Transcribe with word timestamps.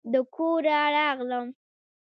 د 0.11 0.13
کوره 0.33 0.79
راغلم 0.95 1.47